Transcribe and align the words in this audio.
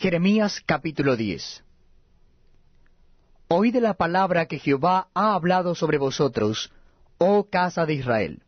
Jeremías 0.00 0.62
capítulo 0.64 1.14
10 1.14 1.62
Oíd 3.48 3.76
la 3.76 3.92
palabra 3.92 4.46
que 4.46 4.58
Jehová 4.58 5.08
ha 5.12 5.34
hablado 5.34 5.74
sobre 5.74 5.98
vosotros, 5.98 6.72
oh 7.18 7.50
casa 7.50 7.84
de 7.84 7.92
Israel. 7.92 8.42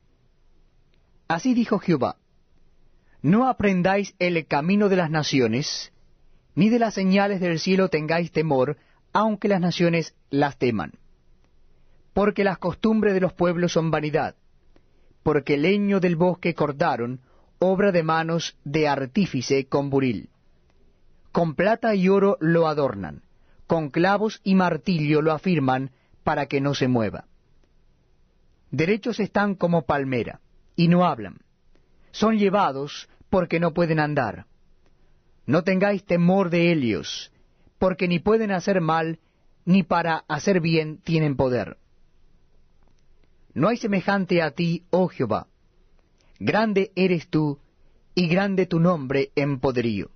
Así 1.28 1.52
dijo 1.52 1.78
Jehová, 1.78 2.16
No 3.20 3.50
aprendáis 3.50 4.14
el 4.18 4.46
camino 4.46 4.88
de 4.88 4.96
las 4.96 5.10
naciones, 5.10 5.92
ni 6.54 6.70
de 6.70 6.78
las 6.78 6.94
señales 6.94 7.38
del 7.38 7.58
cielo 7.58 7.90
tengáis 7.90 8.32
temor, 8.32 8.78
aunque 9.12 9.48
las 9.48 9.60
naciones 9.60 10.14
las 10.30 10.56
teman. 10.56 10.92
Porque 12.14 12.44
las 12.44 12.56
costumbres 12.56 13.12
de 13.12 13.20
los 13.20 13.34
pueblos 13.34 13.72
son 13.72 13.90
vanidad, 13.90 14.36
porque 15.22 15.56
el 15.56 15.62
leño 15.62 16.00
del 16.00 16.16
bosque 16.16 16.54
cortaron, 16.54 17.20
obra 17.58 17.92
de 17.92 18.02
manos 18.02 18.56
de 18.64 18.88
artífice 18.88 19.66
con 19.66 19.90
buril. 19.90 20.30
Con 21.32 21.54
plata 21.54 21.94
y 21.94 22.08
oro 22.08 22.36
lo 22.40 22.68
adornan, 22.68 23.22
con 23.66 23.88
clavos 23.88 24.40
y 24.44 24.54
martillo 24.54 25.22
lo 25.22 25.32
afirman 25.32 25.90
para 26.22 26.46
que 26.46 26.60
no 26.60 26.74
se 26.74 26.88
mueva. 26.88 27.24
Derechos 28.70 29.18
están 29.18 29.54
como 29.54 29.82
palmera, 29.82 30.40
y 30.76 30.88
no 30.88 31.04
hablan. 31.04 31.40
Son 32.10 32.38
llevados 32.38 33.08
porque 33.30 33.60
no 33.60 33.72
pueden 33.72 33.98
andar. 33.98 34.46
No 35.46 35.64
tengáis 35.64 36.04
temor 36.04 36.50
de 36.50 36.70
ellos, 36.70 37.32
porque 37.78 38.08
ni 38.08 38.18
pueden 38.18 38.52
hacer 38.52 38.80
mal, 38.80 39.18
ni 39.64 39.82
para 39.82 40.24
hacer 40.28 40.60
bien 40.60 40.98
tienen 40.98 41.36
poder. 41.36 41.78
No 43.54 43.68
hay 43.68 43.76
semejante 43.76 44.42
a 44.42 44.50
ti, 44.50 44.84
oh 44.90 45.08
Jehová. 45.08 45.48
Grande 46.38 46.92
eres 46.94 47.28
tú, 47.28 47.58
y 48.14 48.28
grande 48.28 48.66
tu 48.66 48.80
nombre 48.80 49.32
en 49.34 49.60
poderío. 49.60 50.10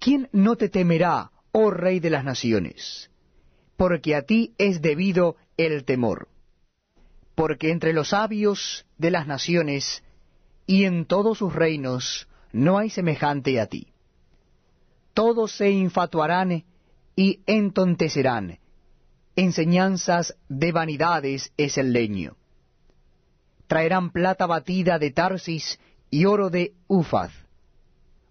¿Quién 0.00 0.30
no 0.32 0.56
te 0.56 0.70
temerá, 0.70 1.30
oh 1.52 1.70
Rey 1.70 2.00
de 2.00 2.08
las 2.08 2.24
naciones? 2.24 3.10
Porque 3.76 4.16
a 4.16 4.22
ti 4.22 4.54
es 4.56 4.80
debido 4.80 5.36
el 5.58 5.84
temor. 5.84 6.28
Porque 7.34 7.70
entre 7.70 7.92
los 7.92 8.08
sabios 8.08 8.86
de 8.96 9.10
las 9.10 9.26
naciones 9.26 10.02
y 10.66 10.84
en 10.84 11.04
todos 11.04 11.36
sus 11.36 11.54
reinos 11.54 12.28
no 12.50 12.78
hay 12.78 12.88
semejante 12.88 13.60
a 13.60 13.66
ti. 13.66 13.92
Todos 15.12 15.52
se 15.52 15.70
infatuarán 15.70 16.64
y 17.14 17.40
entontecerán, 17.44 18.58
enseñanzas 19.36 20.34
de 20.48 20.72
vanidades 20.72 21.52
es 21.58 21.76
el 21.76 21.92
leño. 21.92 22.38
Traerán 23.66 24.12
plata 24.12 24.46
batida 24.46 24.98
de 24.98 25.10
Tarsis 25.10 25.78
y 26.08 26.24
oro 26.24 26.48
de 26.48 26.72
Ufaz, 26.88 27.32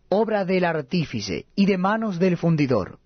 obra 0.09 0.45
del 0.45 0.65
artífice 0.65 1.45
y 1.55 1.65
de 1.65 1.77
manos 1.77 2.19
del 2.19 2.37
fundidor. 2.37 2.99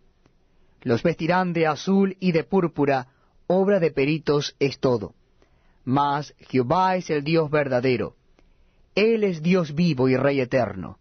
Los 0.82 1.04
vestirán 1.04 1.54
de 1.54 1.68
azul 1.68 2.18
y 2.20 2.32
de 2.32 2.44
púrpura, 2.44 3.08
obra 3.48 3.80
de 3.80 3.92
peritos 3.92 4.56
es 4.60 4.80
todo. 4.80 5.14
Mas 5.86 6.34
Jehová 6.40 6.96
es 6.96 7.10
el 7.10 7.24
Dios 7.24 7.50
verdadero. 7.50 8.16
Él 8.96 9.24
es 9.24 9.42
Dios 9.42 9.76
vivo 9.76 10.10
y 10.10 10.18
Rey 10.18 10.40
eterno. 10.40 10.98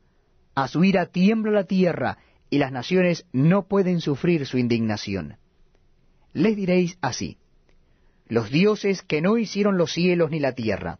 A 0.54 0.68
su 0.68 0.84
ira 0.84 1.06
tiembla 1.06 1.52
la 1.52 1.64
tierra, 1.64 2.18
y 2.50 2.58
las 2.58 2.72
naciones 2.72 3.24
no 3.32 3.66
pueden 3.66 4.00
sufrir 4.00 4.46
su 4.46 4.58
indignación 4.58 5.36
les 6.32 6.56
diréis 6.56 6.98
así, 7.00 7.38
los 8.26 8.50
dioses 8.50 9.02
que 9.02 9.20
no 9.20 9.36
hicieron 9.36 9.76
los 9.76 9.92
cielos 9.92 10.30
ni 10.30 10.40
la 10.40 10.52
tierra, 10.52 10.98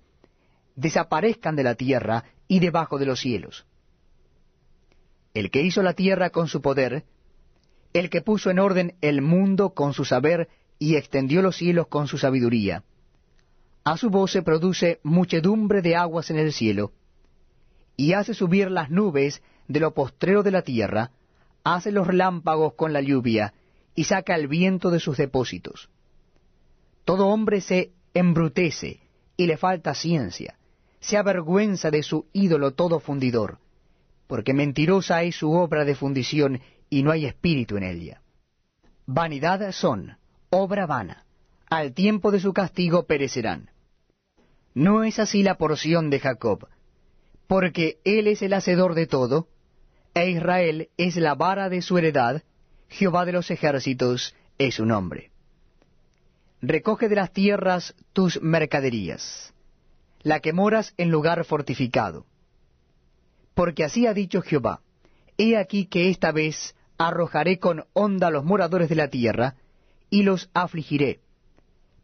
desaparezcan 0.76 1.56
de 1.56 1.62
la 1.62 1.74
tierra 1.74 2.24
y 2.48 2.60
debajo 2.60 2.98
de 2.98 3.06
los 3.06 3.20
cielos. 3.20 3.66
El 5.34 5.50
que 5.50 5.62
hizo 5.62 5.82
la 5.82 5.94
tierra 5.94 6.30
con 6.30 6.48
su 6.48 6.60
poder, 6.60 7.04
el 7.92 8.10
que 8.10 8.22
puso 8.22 8.50
en 8.50 8.58
orden 8.58 8.94
el 9.00 9.22
mundo 9.22 9.70
con 9.70 9.94
su 9.94 10.04
saber 10.04 10.48
y 10.78 10.96
extendió 10.96 11.42
los 11.42 11.56
cielos 11.56 11.86
con 11.86 12.06
su 12.06 12.18
sabiduría. 12.18 12.84
A 13.84 13.96
su 13.96 14.10
voz 14.10 14.32
se 14.32 14.42
produce 14.42 15.00
muchedumbre 15.02 15.82
de 15.82 15.96
aguas 15.96 16.30
en 16.30 16.38
el 16.38 16.52
cielo, 16.52 16.92
y 17.96 18.12
hace 18.12 18.34
subir 18.34 18.70
las 18.70 18.90
nubes 18.90 19.42
de 19.68 19.80
lo 19.80 19.94
postrero 19.94 20.42
de 20.42 20.50
la 20.50 20.62
tierra, 20.62 21.10
hace 21.64 21.92
los 21.92 22.06
relámpagos 22.06 22.74
con 22.74 22.92
la 22.92 23.00
lluvia, 23.00 23.54
y 23.94 24.04
saca 24.04 24.34
el 24.34 24.48
viento 24.48 24.90
de 24.90 25.00
sus 25.00 25.16
depósitos. 25.16 25.88
Todo 27.04 27.28
hombre 27.28 27.60
se 27.60 27.92
embrutece 28.14 29.00
y 29.36 29.46
le 29.46 29.56
falta 29.56 29.94
ciencia, 29.94 30.56
se 31.00 31.16
avergüenza 31.16 31.90
de 31.90 32.02
su 32.02 32.26
ídolo 32.32 32.72
todo 32.72 33.00
fundidor, 33.00 33.58
porque 34.32 34.54
mentirosa 34.54 35.24
es 35.24 35.36
su 35.36 35.52
obra 35.52 35.84
de 35.84 35.94
fundición 35.94 36.62
y 36.88 37.02
no 37.02 37.10
hay 37.10 37.26
espíritu 37.26 37.76
en 37.76 37.82
ella. 37.82 38.22
Vanidad 39.04 39.70
son, 39.72 40.16
obra 40.48 40.86
vana, 40.86 41.26
al 41.68 41.92
tiempo 41.92 42.30
de 42.30 42.40
su 42.40 42.54
castigo 42.54 43.02
perecerán. 43.04 43.68
No 44.72 45.04
es 45.04 45.18
así 45.18 45.42
la 45.42 45.58
porción 45.58 46.08
de 46.08 46.18
Jacob, 46.18 46.66
porque 47.46 47.98
él 48.04 48.26
es 48.26 48.40
el 48.40 48.54
hacedor 48.54 48.94
de 48.94 49.06
todo, 49.06 49.48
e 50.14 50.30
Israel 50.30 50.88
es 50.96 51.16
la 51.16 51.34
vara 51.34 51.68
de 51.68 51.82
su 51.82 51.98
heredad, 51.98 52.42
Jehová 52.88 53.26
de 53.26 53.32
los 53.32 53.50
ejércitos 53.50 54.34
es 54.56 54.76
su 54.76 54.86
nombre. 54.86 55.30
Recoge 56.62 57.10
de 57.10 57.16
las 57.16 57.34
tierras 57.34 57.94
tus 58.14 58.40
mercaderías, 58.40 59.52
la 60.22 60.40
que 60.40 60.54
moras 60.54 60.94
en 60.96 61.10
lugar 61.10 61.44
fortificado. 61.44 62.24
Porque 63.54 63.84
así 63.84 64.06
ha 64.06 64.14
dicho 64.14 64.42
Jehová, 64.42 64.80
he 65.36 65.56
aquí 65.56 65.86
que 65.86 66.10
esta 66.10 66.32
vez 66.32 66.74
arrojaré 66.98 67.58
con 67.58 67.84
honda 67.92 68.28
a 68.28 68.30
los 68.30 68.44
moradores 68.44 68.88
de 68.88 68.94
la 68.94 69.08
tierra, 69.08 69.56
y 70.10 70.22
los 70.22 70.50
afligiré, 70.52 71.20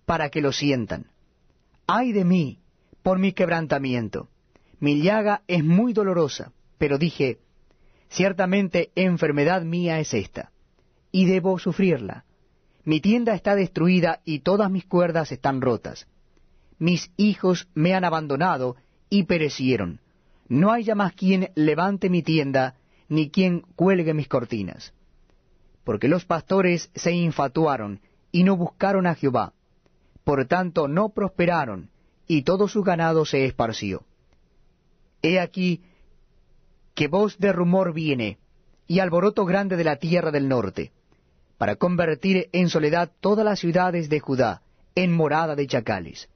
para 0.07 0.31
que 0.31 0.41
lo 0.41 0.53
sientan. 0.53 1.11
Ay 1.87 2.13
de 2.13 2.25
mí, 2.25 2.59
por 3.03 3.19
mi 3.19 3.33
quebrantamiento. 3.33 4.29
Mi 4.81 5.03
llaga 5.03 5.43
es 5.47 5.65
muy 5.65 5.93
dolorosa, 5.93 6.53
pero 6.79 6.99
dije, 6.99 7.39
ciertamente 8.09 8.91
enfermedad 8.95 9.63
mía 9.63 10.01
es 10.01 10.15
esta 10.15 10.53
y 11.11 11.27
debo 11.27 11.59
sufrirla. 11.59 12.25
Mi 12.85 13.01
tienda 13.01 13.35
está 13.35 13.55
destruida 13.55 14.21
y 14.25 14.41
todas 14.41 14.71
mis 14.71 14.87
cuerdas 14.87 15.33
están 15.33 15.61
rotas. 15.61 16.07
Mis 16.79 17.11
hijos 17.17 17.69
me 17.75 17.95
han 17.95 18.05
abandonado 18.05 18.77
y 19.11 19.25
perecieron. 19.25 20.01
No 20.49 20.73
hay 20.73 20.85
ya 20.85 20.95
más 20.95 21.13
quien 21.13 21.51
levante 21.55 22.09
mi 22.09 22.23
tienda, 22.23 22.77
ni 23.09 23.31
quien 23.31 23.61
cuelgue 23.77 24.15
mis 24.15 24.29
cortinas. 24.29 24.95
Porque 25.85 26.09
los 26.09 26.25
pastores 26.25 26.91
se 26.95 27.13
infatuaron 27.13 28.01
y 28.33 28.45
no 28.45 28.57
buscaron 28.57 29.07
a 29.07 29.15
Jehová. 29.15 29.53
Por 30.25 30.47
tanto 30.47 30.89
no 30.89 31.11
prosperaron, 31.11 31.91
y 32.27 32.43
todo 32.43 32.69
su 32.69 32.83
ganado 32.83 33.25
se 33.25 33.45
esparció. 33.45 34.05
He 35.23 35.41
aquí 35.41 35.83
que 36.95 37.09
voz 37.09 37.39
de 37.39 37.53
rumor 37.53 37.93
viene, 37.93 38.39
y 38.87 39.01
alboroto 39.01 39.45
grande 39.45 39.77
de 39.77 39.85
la 39.85 39.97
tierra 39.97 40.31
del 40.31 40.49
norte 40.49 40.93
para 41.59 41.75
convertir 41.75 42.49
en 42.53 42.71
soledad 42.71 43.11
todas 43.21 43.45
las 43.45 43.59
ciudades 43.59 44.09
de 44.09 44.21
Judá, 44.21 44.63
en 44.95 45.13
morada 45.13 45.57
de 45.57 45.67
chacales. 45.67 46.29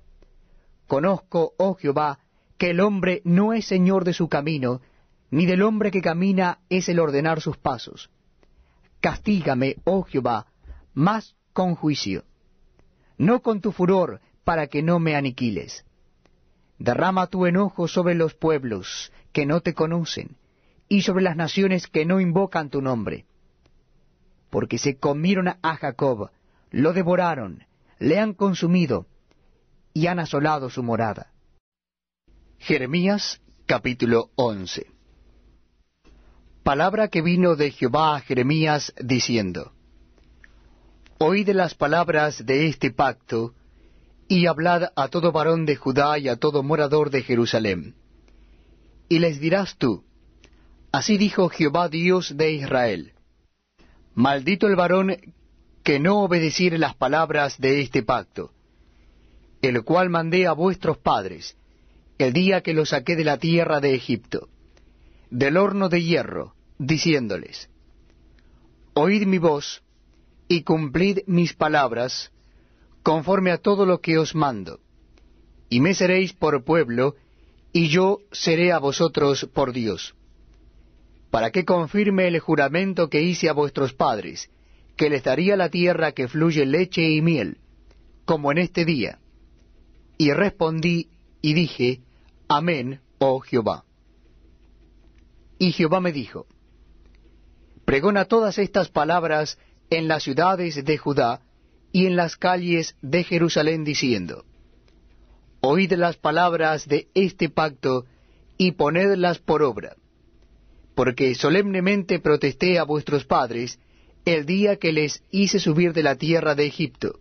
Conozco, 0.89 1.55
oh 1.57 1.75
Jehová, 1.75 2.19
que 2.63 2.71
el 2.71 2.79
hombre 2.79 3.23
no 3.25 3.53
es 3.55 3.67
señor 3.67 4.05
de 4.05 4.13
su 4.13 4.29
camino, 4.29 4.83
ni 5.33 5.47
del 5.47 5.63
hombre 5.63 5.91
que 5.91 6.01
camina 6.01 6.61
es 6.69 6.89
el 6.89 7.01
ordenar 7.01 7.41
sus 7.41 7.57
pasos. 7.57 8.09
Castígame, 9.01 9.79
oh 9.83 10.05
Jehová, 10.05 10.47
más 10.95 11.35
con 11.53 11.75
juicio, 11.75 12.23
no 13.19 13.43
con 13.43 13.61
tu 13.61 13.73
furor, 13.73 14.21
para 14.45 14.69
que 14.69 14.81
no 14.81 15.01
me 15.01 15.17
aniquiles. 15.17 15.85
Derrama 16.79 17.27
tu 17.27 17.47
enojo 17.47 17.89
sobre 17.89 18.15
los 18.15 18.35
pueblos 18.35 19.11
que 19.33 19.45
no 19.45 19.61
te 19.61 19.75
conocen, 19.75 20.37
y 20.89 21.03
sobre 21.03 21.25
las 21.25 21.35
naciones 21.35 21.89
que 21.89 22.07
no 22.07 22.21
invocan 22.21 22.71
tu 22.71 22.81
nombre 22.81 23.27
porque 24.51 24.79
se 24.79 24.99
comieron 24.99 25.49
a 25.49 25.77
Jacob, 25.77 26.31
lo 26.71 26.93
devoraron, 26.93 27.65
le 27.99 28.21
han 28.21 28.35
consumido 28.35 29.07
y 29.95 30.07
han 30.07 30.21
asolado 30.21 30.71
su 30.71 30.85
morada. 30.85 31.32
Jeremías 32.65 33.41
capítulo 33.67 34.31
11 34.37 34.87
Palabra 36.63 37.09
que 37.09 37.21
vino 37.21 37.57
de 37.57 37.73
Jehová 37.73 38.15
a 38.15 38.21
Jeremías 38.21 38.95
diciendo, 39.01 39.73
Oíd 41.19 41.49
las 41.49 41.75
palabras 41.75 42.47
de 42.47 42.69
este 42.69 42.93
pacto, 42.93 43.55
y 44.29 44.47
hablad 44.47 44.93
a 44.95 45.09
todo 45.09 45.33
varón 45.33 45.67
de 45.67 45.75
Judá 45.75 46.21
y 46.21 46.29
a 46.29 46.37
todo 46.37 46.63
morador 46.63 47.11
de 47.11 47.25
Jerusalén. 47.25 47.97
Y 49.09 49.19
les 49.19 49.41
dirás 49.41 49.77
tú, 49.77 50.05
Así 50.93 51.19
dijo 51.19 51.49
Jehová 51.49 51.89
Dios 51.89 52.37
de 52.37 52.53
Israel, 52.53 53.13
Maldito 54.15 54.69
el 54.69 54.77
varón 54.77 55.17
que 55.83 55.99
no 55.99 56.21
obedeciere 56.21 56.79
las 56.79 56.95
palabras 56.95 57.61
de 57.61 57.81
este 57.81 58.05
pacto, 58.05 58.53
el 59.63 59.83
cual 59.83 60.11
mandé 60.11 60.47
a 60.47 60.53
vuestros 60.53 60.97
padres, 60.99 61.57
el 62.19 62.33
día 62.33 62.63
que 62.63 62.75
los 62.75 62.91
saqué 62.91 63.17
de 63.17 63.25
la 63.25 63.39
tierra 63.39 63.81
de 63.81 63.95
Egipto, 63.95 64.49
del 65.31 65.57
horno 65.57 65.89
de 65.89 66.03
hierro, 66.03 66.55
diciéndoles, 66.79 67.69
oíd 68.95 69.27
mi 69.27 69.39
voz, 69.39 69.83
y 70.49 70.63
cumplid 70.63 71.21
mis 71.27 71.55
palabras, 71.55 72.31
conforme 73.03 73.51
a 73.51 73.59
todo 73.59 73.87
lo 73.87 74.01
que 74.01 74.19
os 74.19 74.35
mando. 74.35 74.81
Y 75.71 75.81
me 75.81 75.95
seréis 75.95 76.35
por 76.35 76.65
pueblo, 76.65 77.15
y 77.73 77.89
yo 77.89 78.19
seré 78.31 78.73
a 78.73 78.79
vosotros 78.79 79.49
por 79.55 79.73
Dios. 79.73 80.15
Para 81.31 81.51
que 81.51 81.65
confirme 81.65 82.29
el 82.29 82.39
juramento 82.39 83.09
que 83.09 83.23
hice 83.23 83.49
a 83.49 83.55
vuestros 83.55 83.95
padres, 83.95 84.51
que 84.97 85.09
les 85.09 85.25
daría 85.25 85.57
la 85.57 85.71
tierra 85.71 86.13
que 86.13 86.29
fluye 86.29 86.67
leche 86.67 87.09
y 87.09 87.23
miel, 87.23 87.57
como 88.27 88.53
en 88.53 88.59
este 88.59 88.85
día. 88.85 89.19
Y 90.19 90.33
respondí 90.33 91.09
y 91.43 91.55
dije, 91.55 92.01
Amén, 92.49 93.01
oh 93.19 93.41
Jehová. 93.41 93.85
Y 95.59 95.73
Jehová 95.73 96.01
me 96.01 96.13
dijo, 96.13 96.47
Pregona 97.85 98.25
todas 98.25 98.59
estas 98.59 98.89
palabras 98.89 99.59
en 99.91 100.09
las 100.09 100.23
ciudades 100.23 100.83
de 100.83 100.97
Judá 100.97 101.43
y 101.91 102.07
en 102.07 102.17
las 102.17 102.37
calles 102.37 102.97
de 103.03 103.25
Jerusalén, 103.25 103.85
diciendo, 103.85 104.45
Oíd 105.61 105.93
las 105.93 106.17
palabras 106.17 106.89
de 106.89 107.09
este 107.15 107.49
pacto 107.49 108.07
y 108.57 108.73
ponedlas 108.73 109.39
por 109.39 109.63
obra, 109.63 109.97
porque 110.95 111.35
solemnemente 111.35 112.19
protesté 112.19 112.79
a 112.79 112.85
vuestros 112.85 113.25
padres 113.25 113.79
el 114.25 114.47
día 114.47 114.77
que 114.77 114.93
les 114.93 115.23
hice 115.31 115.59
subir 115.59 115.93
de 115.93 116.03
la 116.03 116.17
tierra 116.17 116.55
de 116.55 116.67
Egipto, 116.67 117.19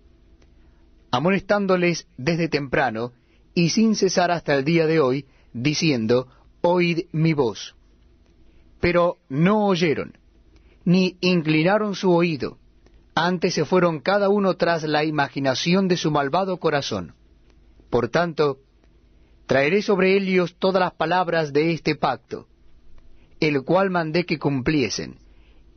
amonestándoles 1.11 2.07
desde 2.17 2.47
temprano 2.47 3.13
y 3.53 3.69
sin 3.69 3.95
cesar 3.95 4.31
hasta 4.31 4.53
el 4.55 4.63
día 4.63 4.87
de 4.87 4.99
hoy, 4.99 5.25
diciendo, 5.53 6.27
Oíd 6.61 7.05
mi 7.11 7.33
voz. 7.33 7.75
Pero 8.79 9.17
no 9.29 9.65
oyeron, 9.65 10.17
ni 10.85 11.17
inclinaron 11.21 11.95
su 11.95 12.11
oído, 12.11 12.57
antes 13.13 13.53
se 13.53 13.65
fueron 13.65 13.99
cada 13.99 14.29
uno 14.29 14.55
tras 14.55 14.83
la 14.83 15.03
imaginación 15.03 15.87
de 15.87 15.97
su 15.97 16.11
malvado 16.11 16.57
corazón. 16.57 17.13
Por 17.89 18.09
tanto, 18.09 18.59
traeré 19.47 19.81
sobre 19.81 20.15
ellos 20.15 20.55
todas 20.57 20.79
las 20.79 20.93
palabras 20.93 21.51
de 21.51 21.73
este 21.73 21.95
pacto, 21.95 22.47
el 23.39 23.63
cual 23.63 23.89
mandé 23.89 24.25
que 24.25 24.39
cumpliesen, 24.39 25.17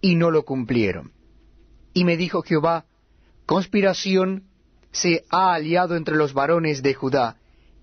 y 0.01 0.15
no 0.15 0.31
lo 0.31 0.45
cumplieron. 0.45 1.13
Y 1.93 2.05
me 2.05 2.17
dijo 2.17 2.43
Jehová, 2.43 2.85
conspiración 3.47 4.45
se 4.93 5.25
ha 5.31 5.55
aliado 5.55 5.97
entre 5.97 6.15
los 6.15 6.35
varones 6.35 6.83
de 6.83 6.95
Judá 6.95 7.39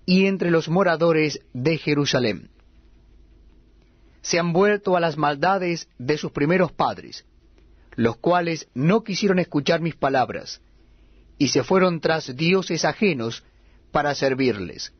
y 0.06 0.26
entre 0.26 0.50
los 0.50 0.68
moradores 0.68 1.40
de 1.52 1.78
Jerusalén. 1.78 2.50
Se 4.22 4.38
han 4.38 4.52
vuelto 4.52 4.96
a 4.96 5.00
las 5.00 5.16
maldades 5.16 5.88
de 5.98 6.16
sus 6.18 6.32
primeros 6.32 6.72
padres, 6.72 7.24
los 7.94 8.16
cuales 8.16 8.68
no 8.74 9.04
quisieron 9.04 9.38
escuchar 9.38 9.80
mis 9.80 9.96
palabras, 9.96 10.60
y 11.38 11.48
se 11.48 11.64
fueron 11.64 12.00
tras 12.00 12.36
dioses 12.36 12.84
ajenos 12.84 13.44
para 13.90 14.14
servirles. 14.14 14.92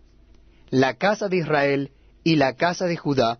La 0.70 0.94
casa 0.94 1.28
de 1.28 1.38
Israel 1.38 1.93
y 2.25 2.37
la 2.37 2.54
casa 2.54 2.87
de 2.87 2.96
Judá 2.96 3.38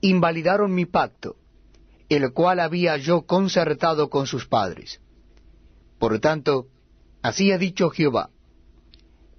invalidaron 0.00 0.74
mi 0.74 0.86
pacto, 0.86 1.36
el 2.08 2.32
cual 2.32 2.60
había 2.60 2.96
yo 2.96 3.22
concertado 3.22 4.10
con 4.10 4.26
sus 4.26 4.46
padres. 4.46 5.00
Por 5.98 6.18
tanto, 6.20 6.68
así 7.22 7.50
ha 7.52 7.58
dicho 7.58 7.90
Jehová, 7.90 8.30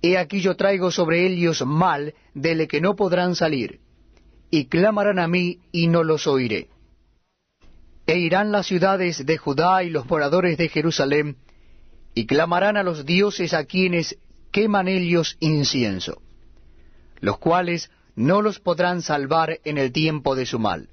He 0.02 0.18
aquí 0.18 0.42
yo 0.42 0.56
traigo 0.56 0.92
sobre 0.92 1.26
ellos 1.26 1.66
mal 1.66 2.14
del 2.34 2.68
que 2.68 2.82
no 2.82 2.96
podrán 2.96 3.36
salir, 3.36 3.80
y 4.52 4.66
clamarán 4.66 5.20
a 5.20 5.28
mí 5.28 5.60
y 5.72 5.88
no 5.88 6.04
los 6.04 6.28
oiré. 6.28 6.70
E 8.06 8.18
irán 8.20 8.52
las 8.52 8.68
ciudades 8.68 9.26
de 9.26 9.38
Judá 9.38 9.84
y 9.84 9.90
los 9.90 10.06
moradores 10.06 10.58
de 10.58 10.70
Jerusalén, 10.70 11.38
y 12.14 12.26
clamarán 12.26 12.78
a 12.78 12.84
los 12.84 13.06
dioses 13.06 13.54
a 13.54 13.66
quienes 13.66 14.18
queman 14.52 14.88
ellos 14.88 15.36
incienso, 15.40 16.22
los 17.20 17.38
cuales 17.38 17.92
no 18.16 18.42
los 18.42 18.60
podrán 18.60 19.02
salvar 19.02 19.60
en 19.64 19.78
el 19.78 19.92
tiempo 19.92 20.36
de 20.36 20.46
su 20.46 20.58
mal. 20.58 20.90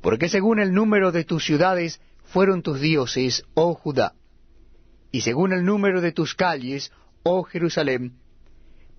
Porque 0.00 0.28
según 0.28 0.58
el 0.58 0.72
número 0.72 1.12
de 1.12 1.24
tus 1.24 1.44
ciudades 1.44 2.00
fueron 2.24 2.62
tus 2.62 2.80
dioses, 2.80 3.44
oh 3.54 3.74
Judá, 3.74 4.14
y 5.12 5.20
según 5.20 5.52
el 5.52 5.64
número 5.64 6.00
de 6.00 6.12
tus 6.12 6.34
calles, 6.34 6.90
oh 7.22 7.42
Jerusalén, 7.44 8.18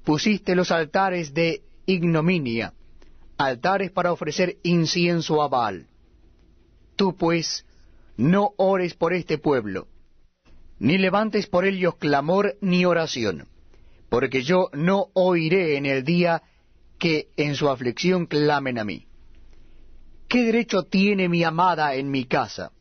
pusiste 0.04 0.56
los 0.56 0.72
altares 0.72 1.34
de 1.34 1.64
ignominia, 1.86 2.74
altares 3.38 3.92
para 3.92 4.12
ofrecer 4.12 4.58
incienso 4.64 5.42
a 5.42 5.48
Baal. 5.48 5.88
Tú 6.96 7.16
pues, 7.16 7.66
no 8.18 8.52
ores 8.58 8.94
por 8.94 9.14
este 9.14 9.38
pueblo, 9.38 9.88
ni 10.80 10.98
levantes 10.98 11.48
por 11.48 11.66
ellos 11.66 11.96
clamor 11.96 12.56
ni 12.62 12.86
oración, 12.86 13.48
porque 14.10 14.44
yo 14.44 14.70
no 14.74 15.08
oiré 15.14 15.78
en 15.78 15.86
el 15.86 16.04
día 16.04 16.44
que 17.00 17.30
en 17.36 17.56
su 17.56 17.70
aflicción 17.70 18.28
clamen 18.28 18.78
a 18.78 18.84
mí. 18.84 19.08
¿Qué 20.28 20.44
derecho 20.44 20.84
tiene 20.84 21.30
mi 21.30 21.44
amada 21.44 21.96
en 21.96 22.10
mi 22.10 22.26
casa, 22.26 22.72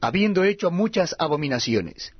habiendo 0.00 0.44
hecho 0.44 0.70
muchas 0.70 1.14
abominaciones? 1.18 2.14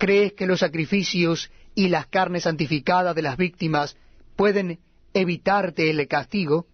¿Crees 0.00 0.32
que 0.32 0.46
los 0.46 0.60
sacrificios 0.60 1.50
y 1.74 1.88
las 1.88 2.06
carnes 2.06 2.44
santificadas 2.44 3.14
de 3.14 3.20
las 3.20 3.36
víctimas 3.36 3.98
pueden 4.34 4.80
evitarte 5.12 5.90
el 5.90 6.08
castigo? 6.08 6.66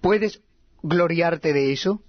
¿Puedes 0.00 0.42
gloriarte 0.82 1.52
de 1.52 1.72
eso? 1.72 2.02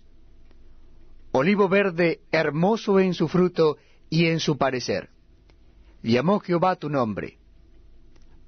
Olivo 1.33 1.69
verde, 1.69 2.21
hermoso 2.31 2.99
en 2.99 3.13
su 3.13 3.27
fruto 3.27 3.77
y 4.09 4.25
en 4.25 4.39
su 4.39 4.57
parecer. 4.57 5.11
Llamó 6.01 6.39
Jehová 6.39 6.77
tu 6.77 6.89
nombre. 6.89 7.37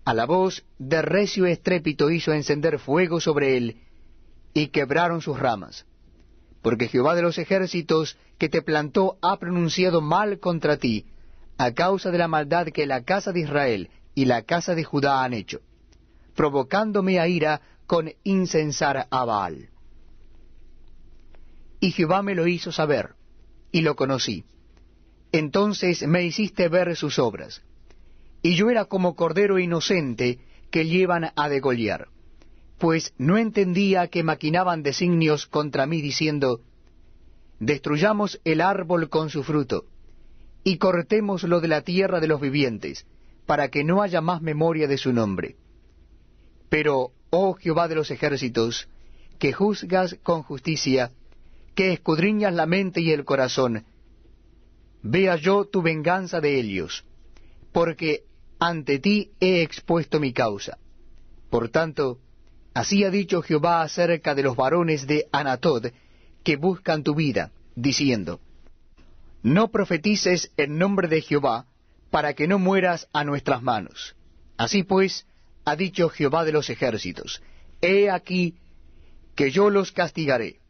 A 0.05 0.15
la 0.15 0.25
voz 0.25 0.65
de 0.79 1.03
recio 1.03 1.45
estrépito 1.45 2.09
hizo 2.09 2.33
encender 2.33 2.79
fuego 2.79 3.19
sobre 3.21 3.57
él, 3.57 3.81
y 4.55 4.69
quebraron 4.69 5.21
sus 5.21 5.37
ramas. 5.37 5.85
Porque 6.63 6.87
Jehová 6.87 7.13
de 7.13 7.21
los 7.21 7.37
ejércitos 7.37 8.17
que 8.39 8.49
te 8.49 8.63
plantó 8.63 9.19
ha 9.21 9.37
pronunciado 9.37 10.01
mal 10.01 10.39
contra 10.39 10.77
ti, 10.77 11.05
a 11.57 11.73
causa 11.73 12.11
de 12.11 12.17
la 12.17 12.27
maldad 12.27 12.67
que 12.67 12.85
la 12.85 13.03
casa 13.03 13.31
de 13.31 13.41
Israel 13.41 13.89
y 14.13 14.25
la 14.25 14.43
casa 14.43 14.75
de 14.75 14.83
Judá 14.83 15.23
han 15.23 15.33
hecho, 15.33 15.61
provocándome 16.35 17.19
a 17.19 17.27
ira 17.27 17.61
con 17.87 18.11
incensar 18.23 19.07
a 19.09 19.25
Baal. 19.25 19.69
Y 21.79 21.91
Jehová 21.91 22.21
me 22.21 22.35
lo 22.35 22.47
hizo 22.47 22.71
saber, 22.71 23.11
y 23.71 23.81
lo 23.81 23.95
conocí. 23.95 24.45
Entonces 25.31 26.07
me 26.07 26.23
hiciste 26.23 26.69
ver 26.69 26.95
sus 26.95 27.19
obras, 27.19 27.61
y 28.41 28.55
yo 28.55 28.69
era 28.69 28.85
como 28.85 29.15
cordero 29.15 29.59
inocente 29.59 30.39
que 30.71 30.85
llevan 30.85 31.31
a 31.35 31.49
degollar, 31.49 32.07
pues 32.77 33.13
no 33.17 33.37
entendía 33.37 34.07
que 34.07 34.23
maquinaban 34.23 34.83
designios 34.83 35.45
contra 35.45 35.85
mí 35.85 36.01
diciendo, 36.01 36.61
Destruyamos 37.59 38.41
el 38.43 38.59
árbol 38.59 39.09
con 39.09 39.29
su 39.29 39.43
fruto, 39.43 39.85
y 40.67 40.77
cortémoslo 40.79 41.61
de 41.61 41.67
la 41.67 41.81
tierra 41.81 42.19
de 42.19 42.27
los 42.27 42.41
vivientes, 42.41 43.05
para 43.45 43.69
que 43.69 43.83
no 43.83 44.01
haya 44.01 44.19
más 44.19 44.41
memoria 44.41 44.87
de 44.87 44.97
su 44.97 45.13
nombre. 45.13 45.57
Pero, 46.69 47.11
oh 47.29 47.53
Jehová 47.53 47.87
de 47.87 47.93
los 47.93 48.09
ejércitos, 48.09 48.89
que 49.37 49.53
juzgas 49.53 50.17
con 50.23 50.41
justicia, 50.41 51.11
que 51.75 51.93
escudriñas 51.93 52.51
la 52.55 52.65
mente 52.65 52.99
y 52.99 53.11
el 53.11 53.25
corazón, 53.25 53.85
vea 55.03 55.35
yo 55.35 55.65
tu 55.65 55.83
venganza 55.83 56.41
de 56.41 56.59
ellos, 56.59 57.05
porque 57.71 58.23
ante 58.57 58.97
ti 58.97 59.33
he 59.39 59.61
expuesto 59.61 60.19
mi 60.19 60.33
causa. 60.33 60.79
Por 61.51 61.69
tanto, 61.69 62.17
así 62.73 63.03
ha 63.03 63.11
dicho 63.11 63.43
Jehová 63.43 63.83
acerca 63.83 64.33
de 64.33 64.41
los 64.41 64.55
varones 64.55 65.05
de 65.05 65.27
Anatod, 65.31 65.91
que 66.43 66.55
buscan 66.55 67.03
tu 67.03 67.13
vida, 67.13 67.51
diciendo, 67.75 68.39
no 69.45 69.67
profetices 69.67 70.51
en 70.57 70.79
nombre 70.79 71.07
de 71.07 71.21
Jehová, 71.21 71.67
para 72.09 72.33
que 72.33 72.47
no 72.47 72.57
mueras 72.57 73.07
a 73.13 73.23
nuestras 73.23 73.61
manos. 73.61 74.15
Así 74.57 74.81
pues, 74.81 75.27
ha 75.65 75.75
dicho 75.75 76.09
Jehová 76.09 76.45
de 76.45 76.51
los 76.51 76.71
ejércitos, 76.71 77.43
He 77.79 78.09
aquí 78.09 78.55
que 79.35 79.51
yo 79.51 79.69
los 79.69 79.91
castigaré. 79.91 80.61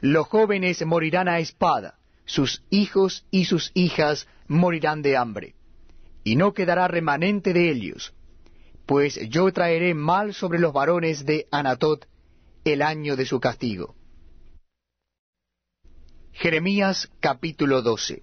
Los 0.00 0.26
jóvenes 0.26 0.84
morirán 0.84 1.28
a 1.28 1.38
espada, 1.38 1.94
sus 2.26 2.62
hijos 2.68 3.24
y 3.30 3.46
sus 3.46 3.70
hijas 3.72 4.28
morirán 4.48 5.00
de 5.00 5.16
hambre, 5.16 5.54
y 6.24 6.36
no 6.36 6.52
quedará 6.52 6.86
remanente 6.88 7.54
de 7.54 7.70
ellos, 7.70 8.12
pues 8.84 9.18
yo 9.30 9.50
traeré 9.50 9.94
mal 9.94 10.34
sobre 10.34 10.58
los 10.58 10.74
varones 10.74 11.24
de 11.24 11.46
Anatot 11.50 12.06
el 12.66 12.82
año 12.82 13.16
de 13.16 13.24
su 13.24 13.40
castigo. 13.40 13.94
Jeremías 16.34 17.10
capítulo 17.20 17.80
12 17.80 18.22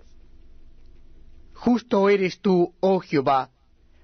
Justo 1.53 2.09
eres 2.09 2.39
tú, 2.39 2.73
oh 2.79 2.99
Jehová, 2.99 3.49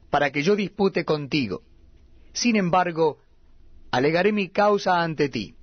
para 0.09 0.31
que 0.31 0.43
yo 0.43 0.55
dispute 0.55 1.05
contigo. 1.05 1.61
Sin 2.33 2.55
embargo, 2.55 3.17
alegaré 3.91 4.31
mi 4.31 4.49
causa 4.49 5.01
ante 5.01 5.29
ti. 5.29 5.55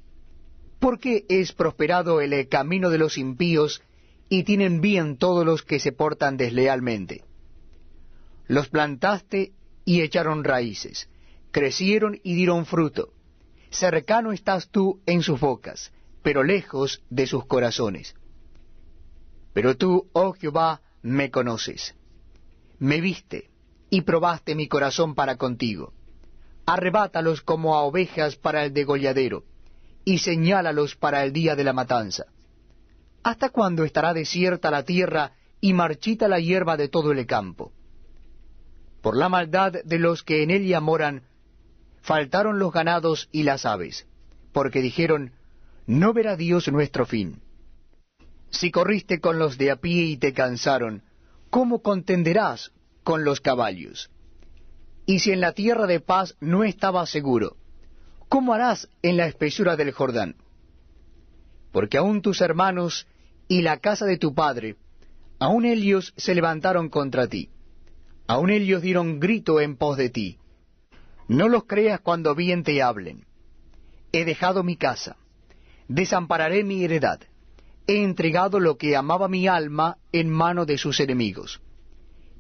¿Por 0.79 1.01
qué 1.01 1.25
es 1.29 1.53
prosperado 1.53 2.21
el 2.21 2.49
camino 2.49 2.91
de 2.91 2.99
los 2.99 3.17
impíos 3.17 3.83
y 4.29 4.45
tienen 4.45 4.81
bien 4.81 5.17
todos 5.17 5.45
los 5.47 5.63
que 5.63 5.79
se 5.79 5.93
portan 5.93 6.37
deslealmente. 6.37 7.25
Los 8.47 8.69
plantaste 8.69 9.53
y 9.85 10.03
echaron 10.03 10.45
raíces, 10.45 11.09
crecieron 11.51 12.21
y 12.23 12.35
dieron 12.35 12.67
fruto. 12.67 13.13
Cercano 13.71 14.33
estás 14.33 14.69
tú 14.69 15.01
en 15.07 15.23
sus 15.23 15.41
bocas, 15.41 15.93
pero 16.23 16.43
lejos 16.43 17.03
de 17.11 17.27
sus 17.27 17.47
corazones. 17.47 18.15
Pero 19.55 19.77
tú, 19.77 20.11
oh 20.13 20.33
Jehová, 20.33 20.83
me 21.01 21.31
conoces. 21.31 21.95
Me 22.79 23.01
viste 23.01 23.51
y 23.89 24.03
probaste 24.03 24.55
mi 24.55 24.69
corazón 24.69 25.15
para 25.15 25.37
contigo. 25.37 25.95
Arrebátalos 26.67 27.41
como 27.41 27.77
a 27.77 27.83
ovejas 27.83 28.37
para 28.37 28.65
el 28.65 28.75
degolladero, 28.75 29.45
y 30.05 30.19
señálalos 30.19 30.97
para 30.97 31.25
el 31.25 31.33
día 31.33 31.55
de 31.55 31.65
la 31.65 31.73
matanza. 31.73 32.25
¿Hasta 33.23 33.51
cuándo 33.51 33.85
estará 33.85 34.13
desierta 34.13 34.71
la 34.71 34.83
tierra 34.83 35.33
y 35.61 35.73
marchita 35.73 36.27
la 36.29 36.41
hierba 36.41 36.77
de 36.77 36.89
todo 36.89 37.13
el 37.13 37.25
campo? 37.27 37.73
Por 39.03 39.17
la 39.17 39.29
maldad 39.29 39.73
de 39.85 39.99
los 39.99 40.23
que 40.23 40.43
en 40.43 40.51
ella 40.51 40.81
moran, 40.81 41.23
faltaron 42.03 42.59
los 42.59 42.73
ganados 42.73 43.29
y 43.31 43.45
las 43.45 43.65
aves, 43.65 44.07
porque 44.53 44.83
dijeron, 44.83 45.33
no 45.87 46.13
verá 46.13 46.37
Dios 46.37 46.69
nuestro 46.69 47.07
fin. 47.07 47.41
Si 48.55 48.71
corriste 48.71 49.21
con 49.21 49.41
los 49.41 49.59
de 49.59 49.73
a 49.73 49.77
pie 49.77 50.05
y 50.05 50.17
te 50.17 50.33
cansaron, 50.33 51.03
¿cómo 51.51 51.83
contenderás 51.83 52.71
con 53.03 53.25
los 53.25 53.41
caballos? 53.41 54.11
Y 55.07 55.19
si 55.19 55.33
en 55.33 55.41
la 55.41 55.53
tierra 55.53 55.89
de 55.89 55.99
paz 55.99 56.37
no 56.41 56.63
estabas 56.63 57.11
seguro, 57.11 57.57
¿cómo 58.29 58.55
harás 58.55 58.89
en 59.03 59.17
la 59.17 59.27
espesura 59.27 59.75
del 59.75 59.91
Jordán? 59.91 60.37
Porque 61.73 61.99
aun 61.99 62.23
tus 62.23 62.41
hermanos 62.41 63.09
y 63.49 63.63
la 63.63 63.79
casa 63.79 64.07
de 64.07 64.19
tu 64.19 64.35
padre, 64.35 64.77
aun 65.41 65.65
ellos 65.65 66.15
se 66.17 66.33
levantaron 66.33 66.89
contra 66.89 67.27
ti, 67.27 67.51
aun 68.29 68.51
ellos 68.51 68.83
dieron 68.83 69.19
grito 69.19 69.61
en 69.61 69.77
pos 69.77 69.97
de 69.97 70.11
ti. 70.11 70.39
No 71.27 71.49
los 71.49 71.65
creas 71.65 72.01
cuando 72.01 72.37
bien 72.37 72.63
te 72.63 72.81
hablen. 72.83 73.27
He 74.13 74.25
dejado 74.25 74.63
mi 74.63 74.77
casa, 74.77 75.17
desampararé 75.89 76.63
mi 76.63 76.85
heredad, 76.85 77.21
he 77.87 78.03
entregado 78.03 78.61
lo 78.61 78.77
que 78.77 78.97
amaba 78.97 79.29
mi 79.29 79.47
alma 79.47 79.99
en 80.13 80.31
mano 80.31 80.67
de 80.67 80.79
sus 80.79 81.01
enemigos. 81.01 81.61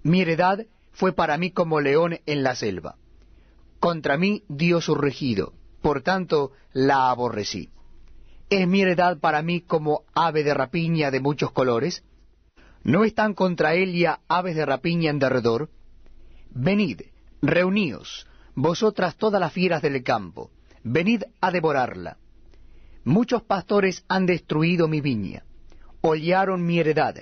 Mi 0.02 0.22
heredad 0.22 0.66
fue 0.92 1.12
para 1.12 1.36
mí 1.38 1.50
como 1.50 1.80
león 1.80 2.18
en 2.26 2.42
la 2.42 2.54
selva. 2.54 2.96
Contra 3.80 4.16
mí 4.16 4.44
dio 4.48 4.80
su 4.80 4.94
regido, 4.94 5.52
por 5.82 6.02
tanto 6.02 6.52
la 6.72 7.10
aborrecí. 7.10 7.70
¿Es 8.48 8.66
mi 8.66 8.82
heredad 8.82 9.18
para 9.18 9.42
mí 9.42 9.60
como 9.60 10.04
ave 10.14 10.44
de 10.44 10.54
rapiña 10.54 11.10
de 11.10 11.20
muchos 11.20 11.50
colores? 11.50 12.04
¿No 12.82 13.04
están 13.04 13.34
contra 13.34 13.74
ella 13.74 14.20
aves 14.28 14.56
de 14.56 14.66
rapiña 14.66 15.10
en 15.10 15.18
derredor? 15.18 15.70
Venid, 16.50 17.00
reuníos, 17.40 18.26
vosotras 18.54 19.16
todas 19.16 19.40
las 19.40 19.52
fieras 19.52 19.82
del 19.82 20.02
campo, 20.02 20.50
venid 20.82 21.22
a 21.40 21.50
devorarla. 21.50 22.18
Muchos 23.04 23.42
pastores 23.42 24.04
han 24.08 24.26
destruido 24.26 24.88
mi 24.88 25.00
viña, 25.00 25.44
hollaron 26.00 26.64
mi 26.64 26.78
heredad, 26.78 27.16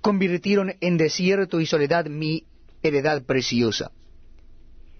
convirtieron 0.00 0.74
en 0.80 0.96
desierto 0.96 1.60
y 1.60 1.66
soledad 1.66 2.06
mi 2.06 2.44
heredad 2.82 3.22
preciosa. 3.24 3.90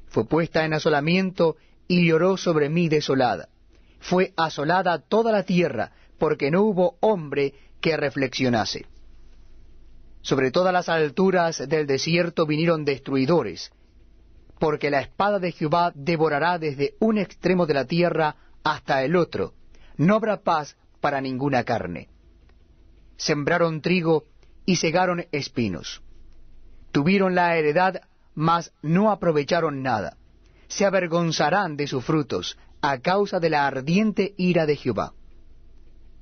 Fue 0.09 0.26
puesta 0.26 0.64
en 0.64 0.75
asolamiento 0.75 1.57
y 1.87 2.07
lloró 2.07 2.37
sobre 2.37 2.69
mí 2.69 2.88
desolada 2.88 3.49
fue 4.00 4.33
asolada 4.37 4.99
toda 4.99 5.30
la 5.30 5.45
tierra, 5.45 5.92
porque 6.19 6.50
no 6.50 6.62
hubo 6.62 6.97
hombre 7.00 7.54
que 7.80 7.97
reflexionase. 7.97 8.87
Sobre 10.23 10.50
todas 10.50 10.73
las 10.73 10.88
alturas 10.88 11.69
del 11.69 11.87
desierto 11.87 12.47
vinieron 12.47 12.85
destruidores, 12.85 13.71
porque 14.59 14.90
la 14.90 15.00
espada 15.00 15.38
de 15.38 15.52
Jehová 15.52 15.92
devorará 15.95 16.59
desde 16.59 16.95
un 16.99 17.19
extremo 17.19 17.66
de 17.66 17.75
la 17.75 17.85
tierra 17.85 18.37
hasta 18.62 19.02
el 19.02 19.16
otro, 19.16 19.54
no 20.00 20.14
habrá 20.14 20.38
paz 20.38 20.78
para 21.02 21.21
ninguna 21.21 21.62
carne. 21.64 22.09
Sembraron 23.19 23.83
trigo 23.83 24.25
y 24.64 24.76
cegaron 24.76 25.26
espinos. 25.30 26.00
Tuvieron 26.90 27.35
la 27.35 27.54
heredad, 27.59 28.00
mas 28.35 28.73
no 28.80 29.11
aprovecharon 29.11 29.83
nada. 29.83 30.16
Se 30.69 30.87
avergonzarán 30.87 31.76
de 31.76 31.87
sus 31.87 32.02
frutos, 32.02 32.57
a 32.80 33.00
causa 33.00 33.40
de 33.40 33.50
la 33.50 33.66
ardiente 33.66 34.33
ira 34.38 34.64
de 34.64 34.76
Jehová. 34.76 35.12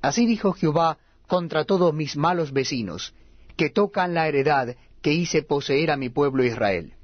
Así 0.02 0.26
dijo 0.26 0.54
Jehová 0.54 0.98
contra 1.28 1.64
todos 1.64 1.94
mis 1.94 2.16
malos 2.16 2.52
vecinos, 2.52 3.14
que 3.56 3.70
tocan 3.70 4.12
la 4.12 4.26
heredad 4.26 4.74
que 5.02 5.12
hice 5.12 5.42
poseer 5.44 5.92
a 5.92 5.96
mi 5.96 6.08
pueblo 6.08 6.42
Israel. 6.42 6.94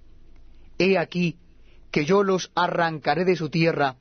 He 0.78 0.98
aquí 0.98 1.36
que 1.92 2.04
yo 2.04 2.24
los 2.24 2.50
arrancaré 2.56 3.24
de 3.24 3.36
su 3.36 3.48
tierra, 3.48 3.94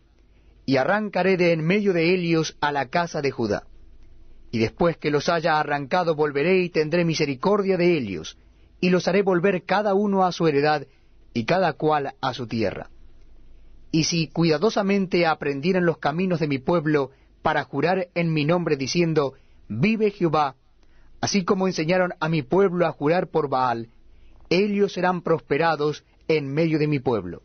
y 0.66 0.78
arrancaré 0.78 1.38
de 1.38 1.54
en 1.54 1.62
medio 1.66 1.94
de 1.94 2.14
ellos 2.14 2.58
a 2.62 2.72
la 2.72 2.90
casa 2.90 3.22
de 3.22 3.32
Judá. 3.32 3.64
Y 4.52 4.60
después 4.60 4.98
que 4.98 5.12
los 5.12 5.30
haya 5.30 5.60
arrancado 5.60 6.16
volveré 6.16 6.60
y 6.62 6.70
tendré 6.70 7.06
misericordia 7.06 7.78
de 7.78 7.98
ellos, 7.98 8.38
y 8.80 8.90
los 8.90 9.08
haré 9.08 9.22
volver 9.22 9.64
cada 9.64 9.94
uno 9.94 10.24
a 10.24 10.32
su 10.32 10.48
heredad, 10.48 10.86
y 11.34 11.46
cada 11.46 11.74
cual 11.74 12.14
a 12.22 12.34
su 12.34 12.48
tierra 12.48 12.90
y 13.94 14.06
si 14.06 14.28
cuidadosamente 14.28 15.28
aprendieran 15.28 15.86
los 15.86 16.00
caminos 16.00 16.40
de 16.40 16.48
mi 16.48 16.58
pueblo 16.58 17.12
para 17.44 17.64
jurar 17.64 18.08
en 18.16 18.34
mi 18.34 18.44
nombre 18.44 18.76
diciendo, 18.76 19.36
vive 19.70 20.10
Jehová, 20.10 20.56
así 21.22 21.46
como 21.46 21.68
enseñaron 21.68 22.14
a 22.20 22.28
mi 22.28 22.42
pueblo 22.42 22.88
a 22.88 22.92
jurar 22.92 23.28
por 23.28 23.50
Baal, 23.50 23.90
ellos 24.50 24.94
serán 24.94 25.22
prosperados 25.22 26.04
en 26.28 26.52
medio 26.52 26.80
de 26.80 26.88
mi 26.88 27.00
pueblo. 27.00 27.44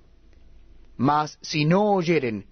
Mas 0.96 1.38
si 1.42 1.66
no 1.66 1.92
oyeren, 1.92 2.46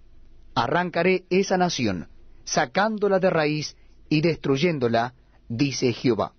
arrancaré 0.56 1.26
esa 1.28 1.58
nación, 1.58 2.08
sacándola 2.44 3.20
de 3.20 3.30
raíz 3.30 3.76
y 4.08 4.22
destruyéndola, 4.22 5.14
dice 5.48 5.92
Jehová. 5.92 6.32